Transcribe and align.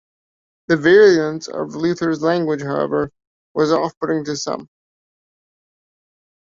The 0.67 0.77
virulence 0.77 1.47
of 1.47 1.75
Luther's 1.75 2.23
language 2.23 2.63
however, 2.63 3.11
was 3.53 3.71
off-putting 3.71 4.25
to 4.25 4.35
some. 4.35 4.67